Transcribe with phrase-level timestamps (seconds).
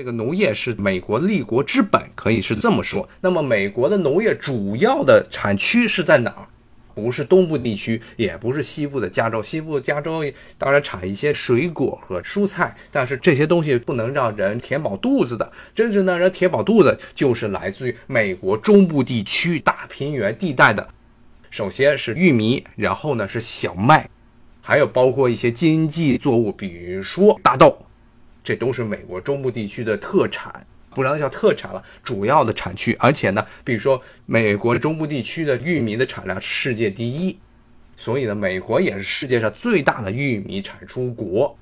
[0.00, 3.06] 这个农业是美国立国之本，可以是这么说。
[3.20, 6.48] 那么，美国的农业主要的产区是在哪儿？
[6.94, 9.42] 不是东部地区，也不是西部的加州。
[9.42, 10.24] 西部加州
[10.56, 15.52] 当然产一些水果和蔬菜，但是这些东西不能让人填饱肚子的。
[15.74, 20.88] 真正让人填饱肚子，就是来自于美国中部地区大平原地带的。
[21.50, 24.08] 首先是玉米，然后呢是小麦，
[24.62, 27.76] 还有包括一些经济作物，比如说大豆。
[28.42, 32.96] 这都是美国中部地区的特产，不能叫特产了，主要的产区。
[32.98, 37.38] 而且呢，比如说美国中部地区的玉米的产量世界第一，
[37.96, 41.56] 所以呢，美国也是世界上最大的玉米产出国。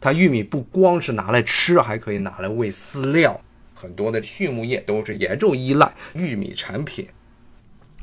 [0.00, 3.38] 它玉米不光是拿来吃，还可以拿来喂饲料，
[3.74, 7.06] 很多的畜牧业都是严重依赖玉米产品。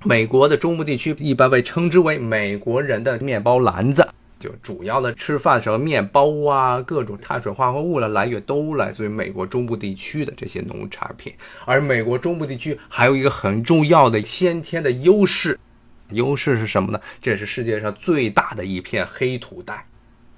[0.03, 4.07] 美国的中部地区一般被称之为“美国人的面包篮子”。
[4.39, 11.33] 就主要的吃饭时候，面包啊，各种碳水化合物的来源都来自于美国中部地区的这些农产品。
[11.65, 15.59] 而美国中部地区还有一个很重要的先天的优势，
[16.11, 16.99] 优势是什么呢？
[17.21, 19.85] 这是世界上最大的一片黑土带。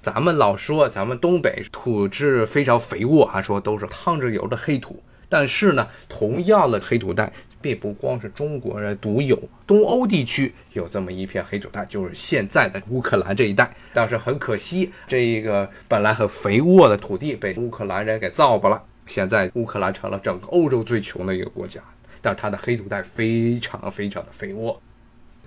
[0.02, 5.03] 咱们老说咱们东北土质非常肥沃，还说都是趟着油的黑土。
[5.27, 13.69] 但是呢，同样的黑土带并不光是中国人独有，东欧地区有这么一片黑土带，就是现在的乌克兰这一带。
[13.93, 18.83] 但是很可惜，这个本来很肥沃的土地被乌克兰人给造吧了。
[19.07, 21.81] 现在乌克兰成了整个欧洲最穷的一个国家，
[22.21, 24.81] 但是它的黑土带非常非常的肥沃。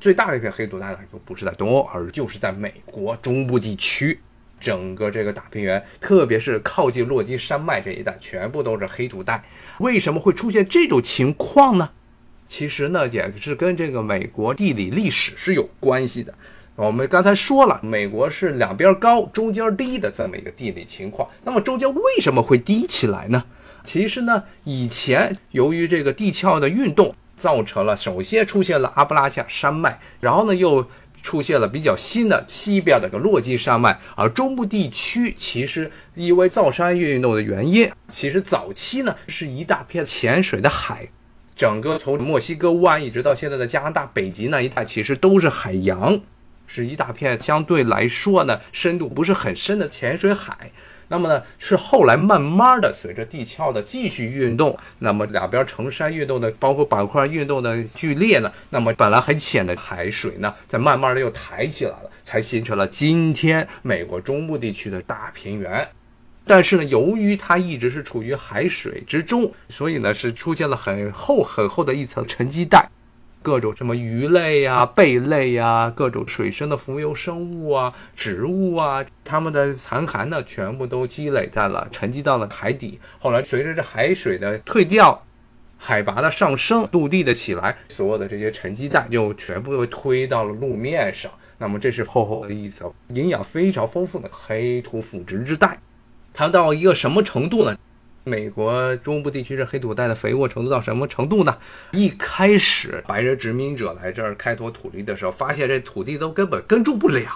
[0.01, 4.19] 最大的一片黑土带呢，就不是在东欧，而就是在美国中部地区。
[4.61, 9.43] 整个这个大平原，特别是靠近落基山脉这一带，全部都是黑土带。
[9.79, 11.91] 为什么会出现这种情况呢？
[12.53, 16.35] 其实呢，也是跟这个美国地理历史是有关系的。
[16.77, 21.27] 我们刚才说了，美国是两边高、中间低的这么一个地理情况。
[21.45, 23.43] 那么中间为什么会低起来呢？
[23.85, 30.87] 其实呢，以前由于这个地壳的运动，造成了首先出现了阿布拉恰山脉，然后呢又。
[31.23, 41.09] 出现了比较新的西边的个落基山脉，而中部地区其实因为造山运动的原因，其实早期呢是一大片浅水的海，
[41.55, 46.21] 整个从墨西哥湾一直到现在的加拿大北极那一带，其实都是海洋，
[46.67, 50.71] 是一大片相对来说呢深度不是很深的浅水海。
[51.09, 65.87] 那么呢，是后来慢慢的随着地壳的继续运动，那么两边成山运动的，包括板块运动的剧烈呢，那么本来很浅的海水呢，在慢慢的又抬起来了，才形成了今天美国中部地区的大平原。
[66.47, 72.89] 但是呢，由于它一直是处于海水之中，所以呢，是出现了很厚很厚的一层沉积带。
[73.43, 83.01] 各种什么鱼类呀、贝类呀、各种水生的浮游生物啊、植物啊，它们的残骸呢，全部都积累在了、沉积到了海底。
[83.19, 85.25] 后来随着这海水的退掉，
[85.77, 91.29] 海拔的上升，陆地的起来，所有的这些沉积带就全部都推到了路面上。
[91.59, 95.79] 那么这是厚厚的一层营养非常丰富的黑土腐殖之带。
[96.35, 97.77] 它到一个什么程度呢？
[98.25, 101.59] 美国中部地区这黑土带的肥沃程度到什么程度呢？
[101.91, 107.27] 一开始白人殖民者来这儿开拓土地的时候，发现这土地都根本耕种不了。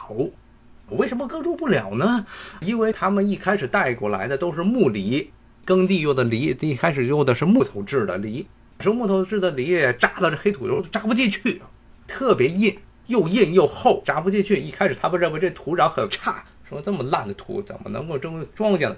[0.90, 2.24] 为什么耕种不了呢？
[2.60, 5.30] 因为他们一开始带过来的都是木犁，
[5.64, 8.46] 耕地用的犁，一开始用的是木头制的犁，
[8.78, 11.60] 说木头制的犁扎到这黑土中扎不进去，
[12.06, 12.78] 特别硬，
[13.08, 14.56] 又硬又厚，扎不进去。
[14.56, 18.96] 一开始他们认为这土壤很差，说这么烂的土怎么能够种庄稼呢？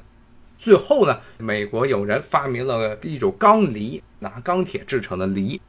[0.57, 5.61] 最后呢，美国有人发明了一种钢犁，拿钢铁制成的犁。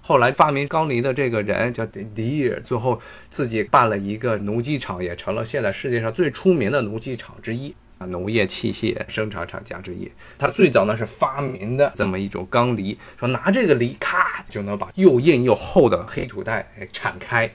[0.00, 2.98] 后来发明钢犁的这个人叫迪尔，最后
[3.28, 10.10] 自己办了一个农机厂，也成了现在世界上最出名的农机厂之一啊，农业器械生产厂家之一。
[10.38, 17.50] 他最早呢是发明的这么一种钢犁，说拿这个犁，咔就能把又硬又厚的黑土带铲开。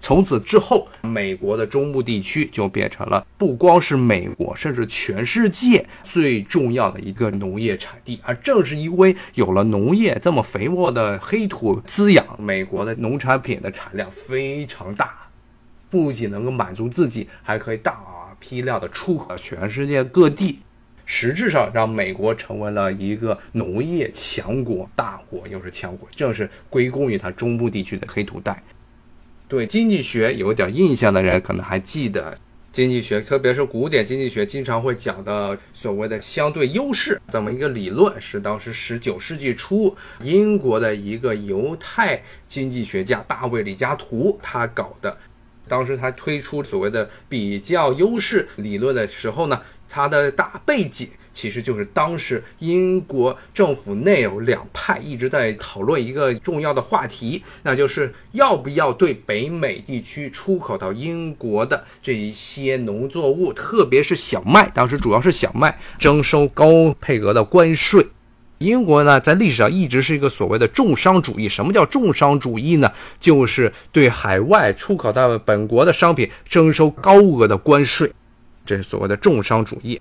[0.00, 8.18] 从此之后，美国的中部地区就变成了不光是美国，甚至全世界最重要的一个农业产地。
[8.22, 15.28] 而正是因为有了农业这么肥沃的黑土滋养，美国的农产品的产量非常大，
[15.90, 17.98] 不仅能够满足自己，还可以大
[18.38, 20.60] 批量的出口全世界各地，
[21.04, 28.62] 实质上让美国成为了一个农业强国，大国又是强国，正是归功于它中部地区的黑土带。
[29.48, 32.36] 对经济学有点印象的人，可能还记得
[32.70, 45.16] 经济学，特别是古典经济学经常会讲的所谓的相对优势这么一个理论，是当时十九世纪初英国的一个犹太经济学家大卫李嘉图他搞的。
[45.66, 51.08] 当时他推出所谓的比较优势理论的时候呢，他的大背景。
[51.38, 68.04] 其实就是当时英国政府内有两派一直在讨论一个重要的话题，那就是要不要对北美地区出口到英国的这一些农作物，特别是小麦，当时主要是小麦，征收高配额的关税。
[68.58, 71.48] 英国呢，在历史上一直是一个所谓的重商主义。
[71.48, 72.92] 什么叫重商主义呢？
[73.20, 78.12] 就是对海外出口到本国的商品征收高额的关税，
[78.66, 80.00] 这是所谓的重商主义。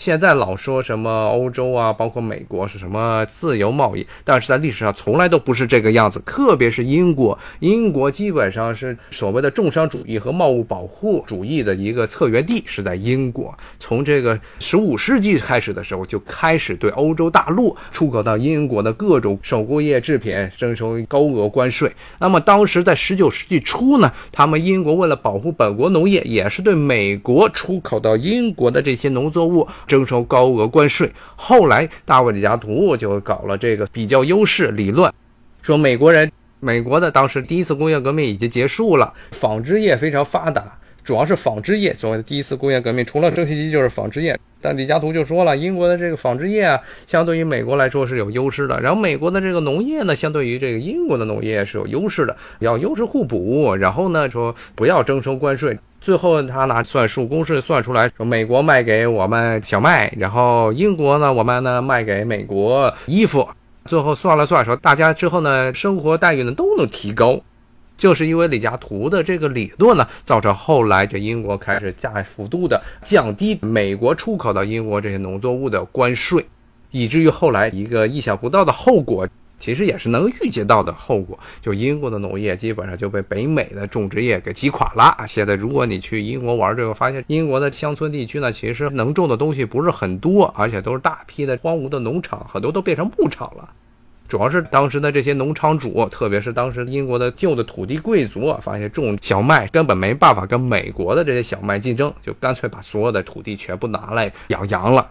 [0.00, 6.18] 现在老说什么欧洲啊，包括美国是什么自由贸易，但是在历史上从来都不是这个样子。
[6.24, 13.54] 特别是英国，英国基本上是所谓的重商主义和贸易保护主义的一个策源地，是在英国。
[13.78, 21.92] 从这个十五世纪开始的时候，就开始对欧洲大陆出口到英国的各种手工业制品征收高额关税。
[22.18, 29.68] 那么当时在十九世纪初呢，他们英国为了保护本国农业，也是对美国出口到英国的这些农作物。
[29.90, 35.12] 征收高额关税，后来大卫李嘉图就搞了这个比较优势理论，
[35.62, 41.92] 说美国人，美国的当时第一次工业革命已经结束了，纺织业非常发达，主要是纺织业。
[41.92, 44.38] 所谓的第一次工业革命，除了蒸汽机就是纺织业。
[44.62, 48.78] 但李嘉图就说了，英国的这个纺织业啊，相对于美国来说是有优势的。
[48.80, 53.74] 然后美国的这个农业呢，相对于这个英国的农业是有优势的，要优势互补。
[53.74, 55.78] 然后呢，说不要征收关税。
[56.00, 63.46] 最后他拿算术公式算出来，说美国卖给我们小麦，然后英国呢，我们呢卖给美国衣服。
[63.84, 67.40] 最后算了算，说大家之后呢，生活待遇呢都能提高，
[67.98, 76.46] 就是因为李嘉图的这个理论呢，造成后来这英国开始大幅度的降低美国出口到英国这些农作物的关税，
[76.90, 79.26] 以至于后来一个意想不到的后果。
[79.60, 85.24] 其实也是能预见到的后果，就英国的农业基本上就被北美的种植业给击垮了。
[85.28, 93.68] 现在如果你去英国玩，这个发现英国的乡村地区呢，其实能种的东西不是很多，而且都是大批的荒芜的农场，很多都变成牧场了。
[94.26, 105.10] 主要是当时的这些农场主，特别是当时英国的旧的土地贵族，发现种小麦根本没办法跟美国的这些小麦竞争，就干脆把所有的土地全部拿来养羊了。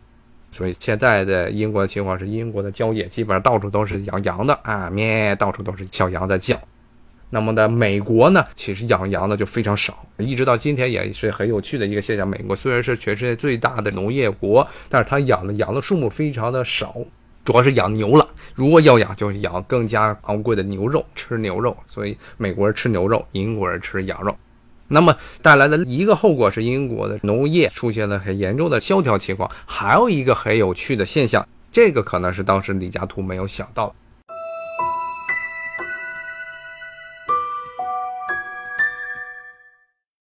[0.52, 6.60] 所以现在的英国的情况是，英国的郊野基本上到处都是养羊的啊，咩，到处都是小羊在叫。
[7.30, 12.28] 那么的美国呢，其实养羊的就非常少，一直到今天也是很有趣的一个现象。
[12.28, 16.96] 美国虽然是全世界最大的农业国，但是它养的羊的数目非常的少，
[17.46, 18.28] 主要是养牛了。
[18.56, 21.78] 如果要养，就养更加昂贵的牛肉，吃牛肉。
[21.88, 24.36] 所以美国人吃牛肉，英国人吃羊肉。
[24.90, 29.50] 那么带来的一个后果是，英国的农业出现了很严重的萧条情况。
[29.66, 33.96] 还有一个很有趣的现象，这个可能是当时李嘉图没有想到。